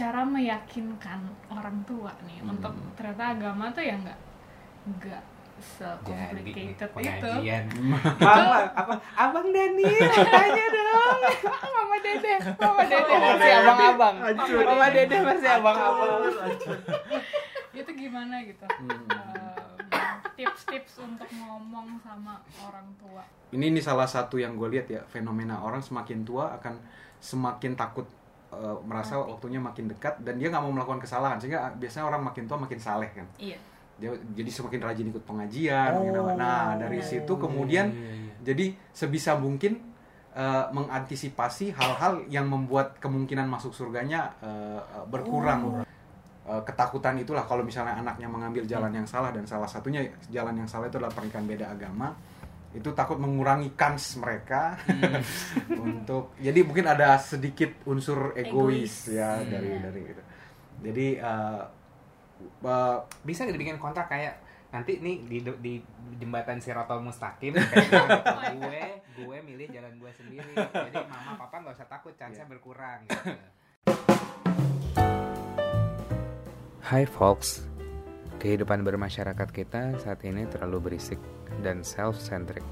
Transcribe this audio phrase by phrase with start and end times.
[0.00, 2.50] cara meyakinkan orang tua nih Hmm.
[2.50, 4.18] untuk ternyata agama tuh ya nggak
[4.90, 5.22] nggak
[5.60, 7.30] se-complicated itu.
[8.16, 8.94] Mama, apa?
[9.12, 9.92] Abang Daniel,
[10.32, 11.20] tanya dong.
[11.68, 14.14] mama dede mama dede masih abang-abang.
[14.64, 16.10] Mama Dede masih abang-abang.
[17.80, 19.04] itu gimana gitu Hmm.
[19.90, 25.00] Em, tips-tips untuk ngomong sama orang tua ini ini salah satu yang gue lihat ya
[25.04, 26.74] fenomena orang semakin tua akan
[27.18, 28.06] semakin takut
[28.52, 31.38] eh, merasa waktunya makin dekat dan dia nggak mau melakukan kesalahan.
[31.38, 33.26] Sehingga biasanya orang makin tua makin saleh kan?
[33.38, 33.58] Iya.
[34.00, 36.20] Dia jadi semakin rajin ikut pengajian Oh, gitu.
[36.40, 37.04] nah dari iya.
[37.04, 37.92] situ kemudian
[38.40, 39.76] jadi sebisa mungkin
[40.32, 45.84] eh, mengantisipasi hal-hal yang membuat kemungkinan masuk surganya eh, berkurang.
[46.50, 50.66] Eh, ketakutan itulah kalau misalnya anaknya mengambil jalan yang salah dan salah satunya jalan yang
[50.66, 52.10] salah itu adalah pernikahan beda agama
[52.70, 54.78] itu takut mengurangi kans mereka
[55.76, 59.18] untuk jadi mungkin ada sedikit unsur egois, Egois.
[59.18, 59.50] ya Hmm.
[59.50, 60.22] dari dari itu
[60.80, 61.62] jadi eh,
[62.62, 64.38] eh, Bisa nggak dibikin kontrak kayak
[64.70, 65.74] nanti nih di, di
[66.16, 68.06] jembatan Sirotol Mustaqim kayak gitu,
[68.62, 68.82] gue
[69.18, 72.46] gue milih jalan gue sendiri jadi mama papa nggak usah takut chance Iya.
[72.46, 73.34] berkurang gitu.
[76.80, 77.66] Hai folks,
[78.40, 81.20] kehidupan bermasyarakat kita saat ini terlalu berisik
[81.60, 82.64] dan self-centric.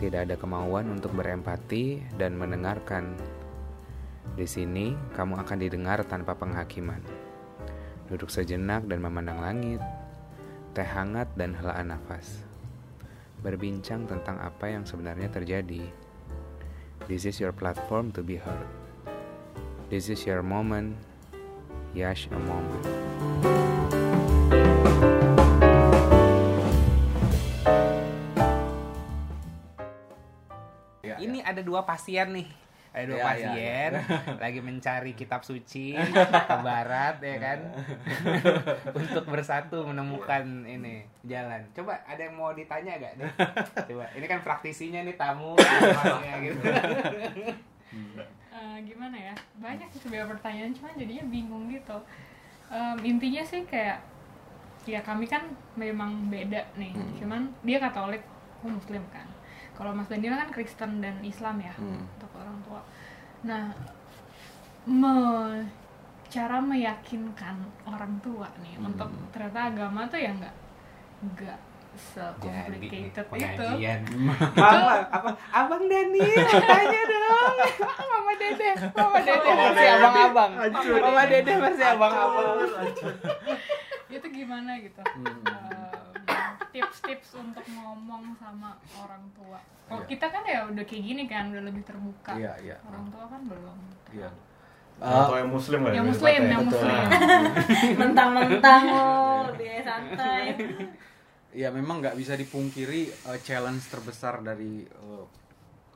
[0.00, 3.14] Tidak ada kemauan untuk berempati dan mendengarkan.
[4.34, 6.98] Di sini, kamu akan didengar tanpa penghakiman.
[8.08, 9.84] Duduk sejenak dan memandang langit,
[10.72, 12.42] teh hangat dan helaan nafas.
[13.44, 15.84] Berbincang tentang apa yang sebenarnya terjadi.
[17.04, 18.66] This is your platform to be heard.
[19.92, 20.96] This is your moment.
[21.92, 23.73] Yash a moment.
[31.04, 32.48] Ya, Ini ada dua pasien nih.
[32.94, 33.90] Ada dua Ya, ya, pasien
[34.44, 35.98] lagi mencari kitab suci
[36.50, 37.58] ke barat ya kan.
[39.02, 41.66] Untuk bersatu menemukan ini jalan.
[41.74, 43.30] Coba ada yang mau ditanya gak nih?
[43.90, 44.06] Coba.
[44.14, 46.60] Ini kan praktisinya nih tamu ya, gitu.
[48.54, 51.98] Eh, gimana ya banyak sih sebenarnya pertanyaan cuman jadinya bingung gitu
[52.72, 54.00] Em, intinya sih kayak
[54.86, 55.40] ya kami kan
[55.74, 57.14] memang beda nih Hmm.
[57.14, 58.20] cuman dia Katolik
[58.54, 59.24] aku Muslim kan
[59.72, 62.04] kalau Mas Daniel kan Kristen dan Islam ya Hmm.
[62.06, 62.80] untuk orang tua
[63.42, 63.68] nah
[64.84, 65.16] me
[66.26, 68.88] cara meyakinkan orang tua nih Hmm.
[68.88, 70.54] untuk ternyata agama tuh ya nggak
[71.30, 71.58] nggak
[71.94, 73.66] se-complicated itu.
[74.52, 75.30] Mama, apa?
[75.48, 77.54] Abang Daniel, tanya dong.
[78.02, 79.94] mama dede mama dede masih Dede.
[79.94, 80.50] abang-abang.
[80.74, 82.66] Mama Dede masih abang-abang.
[84.24, 85.44] Itu gimana gitu Hmm.
[86.24, 90.08] Em, tips-tips untuk ngomong sama orang tua kalau Iya.
[90.08, 92.76] kita kan ya udah kayak gini kan udah lebih terbuka Iya, iya.
[92.82, 93.78] orang tua kan belum
[94.10, 94.30] Iya.
[94.96, 96.80] Atau yang muslim lah yang muslim yang betul.
[96.80, 97.04] muslim
[98.00, 100.42] mentang-mentang oh lebih santai
[101.52, 105.24] ya memang nggak bisa dipungkiri eh, challenge terbesar dari eh,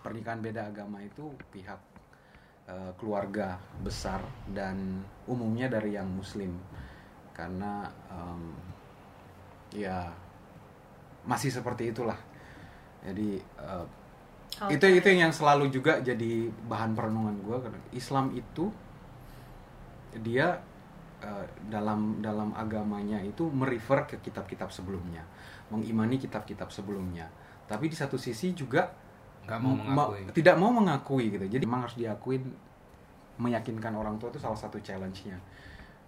[0.00, 1.80] pernikahan beda agama itu pihak
[2.66, 4.76] eh, keluarga besar dan
[5.24, 6.52] umumnya dari yang muslim
[7.40, 8.52] karena em,
[9.72, 10.04] ya
[11.24, 12.20] masih seperti itulah.
[13.00, 13.86] Jadi eh,
[14.68, 18.68] itu itu yang selalu juga jadi bahan perenungan gue karena Islam itu
[20.20, 20.58] dia
[21.22, 25.24] eh, dalam dalam agamanya itu merefer ke kitab-kitab sebelumnya.
[25.72, 27.30] Mengimani kitab-kitab sebelumnya.
[27.70, 28.90] Tapi di satu sisi juga
[29.46, 30.34] Gak mau ma- mengakui.
[30.36, 31.46] tidak mau mengakui gitu.
[31.46, 32.42] Jadi memang harus diakuin
[33.40, 35.32] meyakinkan orang tua itu salah satu challenge-nya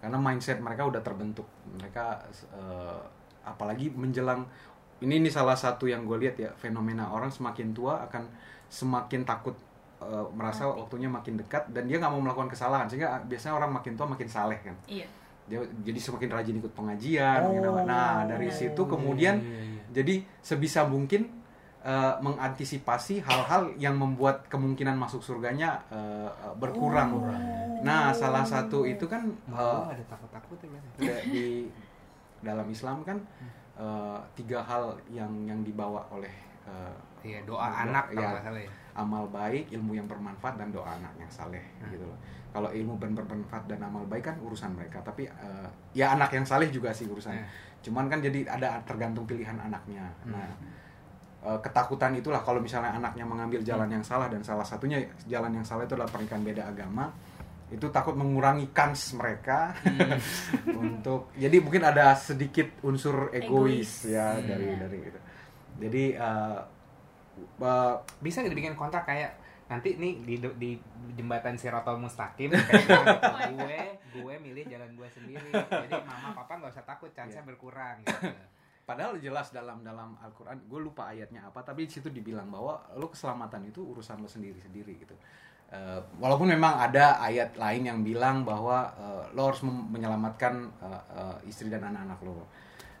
[0.03, 1.47] karena mindset mereka udah terbentuk.
[1.79, 3.01] Mereka eh,
[3.47, 4.43] apalagi menjelang
[4.99, 8.27] ini ini salah satu yang gue lihat ya fenomena orang semakin tua akan
[8.67, 9.55] semakin takut
[10.03, 12.91] eh, merasa waktunya makin dekat dan dia nggak mau melakukan kesalahan.
[12.91, 14.75] Sehingga biasanya orang makin tua makin saleh kan.
[14.91, 15.07] Iya.
[15.47, 17.71] Dia jadi semakin rajin ikut pengajian gitu.
[17.71, 19.39] Oh, nah dari iya, situ kemudian
[19.95, 21.42] jadi sebisa mungkin
[21.83, 27.11] eh, mengantisipasi hal-hal yang membuat kemungkinan masuk surganya eh, berkurang.
[27.83, 30.57] Nah, salah satu itu kan Oh, ada takut-takut
[30.97, 31.67] ya, di
[32.39, 33.19] dalam Islam kan
[33.75, 36.31] eh, tiga hal yang yang dibawa oleh
[36.63, 38.71] eh, Iya, doa Doa, anak kalau salah ya.
[38.99, 42.19] amal baik, ilmu yang bermanfaat dan doa anak yang saleh gitu loh.
[42.51, 46.43] Kalau ilmu ben- bermanfaat dan amal baik kan urusan mereka, tapi eh, ya anak yang
[46.43, 47.31] saleh juga sih urusan.
[47.31, 47.47] Iya.
[47.79, 50.03] Cuman kan jadi ada tergantung pilihan anaknya.
[50.27, 50.51] Nah,
[51.43, 55.63] eh, ketakutan itulah kalau misalnya anaknya mengambil jalan yang salah dan salah satunya jalan yang
[55.63, 57.11] salah itu adalah pernikahan beda agama
[57.67, 59.73] itu takut mengurangi kans mereka
[60.73, 64.13] untuk jadi mungkin ada sedikit unsur egois, Egois.
[64.13, 64.45] ya Hmm.
[64.45, 65.19] dari dari itu
[65.79, 66.59] jadi eh,
[67.59, 69.33] eh, Bisa dibikin kontrak kayak
[69.65, 70.71] nanti nih di, di
[71.13, 72.99] jembatan Sirotol Mustaqim kayak gitu,
[73.57, 73.79] gue
[74.13, 77.41] gue milih jalan gue sendiri jadi mama papa nggak usah takut chance Iya.
[77.43, 78.29] berkurang gitu.
[78.83, 83.07] Padahal jelas dalam dalam Al-Qur'an, gue lupa ayatnya apa, tapi di situ dibilang bahwa lo
[83.07, 85.15] keselamatan itu urusan lo sendiri-sendiri gitu.
[85.71, 91.49] Eh, walaupun memang ada ayat lain yang bilang bahwa eh, lo harus menyelamatkan eh, eh,
[91.49, 92.43] istri dan anak-anak lo.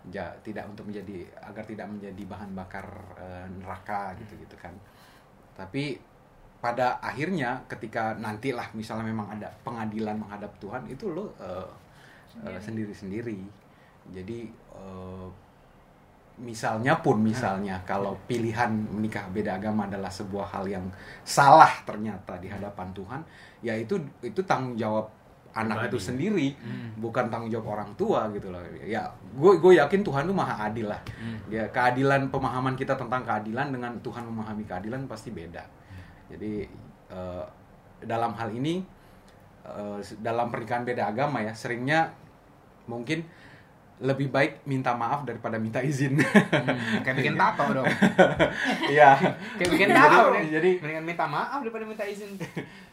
[0.07, 2.87] Ja, tidak untuk menjadi agar tidak menjadi bahan bakar
[3.19, 4.73] eh, neraka gitu-gitu kan.
[5.53, 5.99] Tapi
[6.63, 11.67] pada akhirnya ketika nantilah misalnya memang ada pengadilan menghadap Tuhan itu lo eh,
[12.47, 13.43] eh, sendiri-sendiri.
[14.15, 15.27] Jadi eh,
[16.41, 20.85] misalnya pun misalnya kalau pilihan menikah beda agama adalah sebuah hal yang
[21.21, 23.21] salah ternyata di hadapan Tuhan,
[23.61, 25.05] ya itu itu tanggung jawab
[25.53, 25.93] anak Pribadi.
[25.93, 26.97] itu sendiri, Hmm.
[26.97, 28.57] bukan tanggung jawab orang tua gitu loh.
[28.81, 29.05] Ya,
[29.37, 30.97] gue gue yakin Tuhan tuh maha adil lah.
[31.21, 31.37] Hmm.
[31.53, 35.61] Ya keadilan pemahaman kita tentang keadilan dengan Tuhan memahami keadilan pasti beda.
[36.33, 36.65] Jadi
[37.13, 37.45] eh,
[38.01, 38.81] dalam hal ini
[39.61, 42.09] eh, dalam pernikahan beda agama ya seringnya
[42.89, 43.21] mungkin
[44.03, 46.19] lebih baik minta maaf daripada minta izin.
[46.19, 47.87] Hmm, kayak bikin tato dong
[48.85, 49.15] Iya.
[49.55, 52.35] kayak bikin Jadi- tato deh jadi- mendingan minta maaf daripada minta izin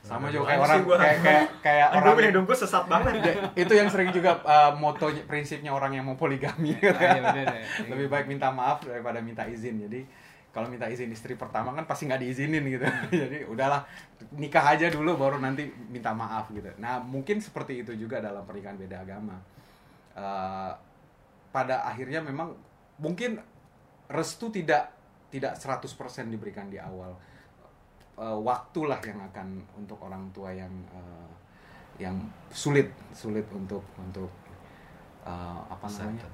[0.00, 3.12] Sama juga kayak orang kayak kayak kayak orang punya gue sesat banget.
[3.62, 7.10] itu yang sering juga uh, motonya prinsipnya orang yang mau poligami gitu Ah, ya.
[7.10, 7.62] iya bener ya.
[7.92, 10.06] lebih baik minta maaf daripada minta izin jadi
[10.50, 13.86] kalau minta izin istri pertama kan pasti nggak diizinin gitu jadi udahlah
[14.32, 18.74] nikah aja dulu baru nanti minta maaf gitu nah mungkin seperti itu juga dalam pernikahan
[18.76, 19.38] beda agama
[20.10, 20.74] Uh,
[21.50, 22.55] pada akhirnya memang
[23.02, 23.38] mungkin
[24.11, 24.91] restu tidak
[25.31, 25.87] tidak 100%
[26.31, 27.14] diberikan di awal
[28.19, 31.31] uh, waktulah yang akan untuk orang tua yang uh,
[32.00, 32.17] yang
[32.50, 34.31] sulit sulit untuk untuk
[35.23, 36.26] uh, apa namanya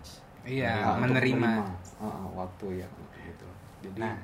[0.46, 1.50] iya Uh, untuk menerima
[1.96, 3.48] Uh, uh, waktu yang gitu
[3.82, 4.20] jadi Nah.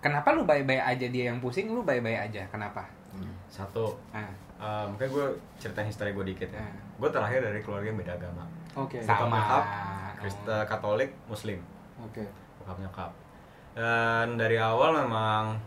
[0.00, 3.34] kenapa lu baik-baik aja dia yang pusing lu baik-baik aja kenapa hmm.
[3.48, 4.26] Satu, ah
[4.58, 5.26] eh, makanya gue
[5.62, 6.58] ceritain history gue dikit ya.
[6.58, 6.98] Hmm.
[6.98, 8.44] Gue terakhir dari keluarga yang beda agama.
[8.76, 9.30] Oke Sama.
[9.32, 10.10] Bokap, Oh.
[10.16, 11.58] Kristen, Katolik, Muslim.
[11.96, 12.24] oke
[12.58, 13.10] bokap nyokap
[13.72, 15.58] dan dari awal memang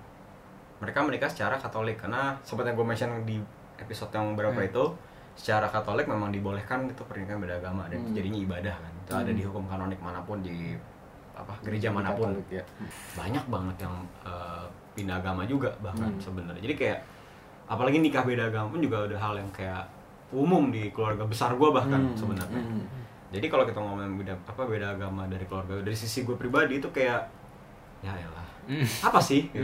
[0.77, 3.37] mereka menikah secara Katolik karena seperti yang gue mention di
[3.77, 4.67] episode yang beberapa Hmm.
[4.67, 4.83] itu
[5.33, 8.13] secara Katolik memang dibolehkan itu pernikahan beda agama dan Hmm.
[8.13, 9.37] jadinya ibadah kan itu ada Hmm.
[9.37, 10.73] di hukum kanonik mana pun di
[11.31, 12.63] apa gereja mana pun Katolik, ya.
[13.15, 16.17] banyak banget yang eh, pindah agama juga bahkan Hmm.
[16.19, 16.99] sebenarnya jadi kayak
[17.67, 19.85] apalagi nikah beda agama pun juga udah hal yang kayak
[20.29, 22.83] umum di keluarga besar gue bahkan Hmm, sebenarnya hmm.
[23.31, 26.89] jadi kalau kita ngomongin beda apa beda agama dari keluarga dari sisi gue pribadi itu
[26.91, 27.21] kayak
[28.01, 28.83] ya elah Hmm.
[28.83, 29.63] apa sih gitu.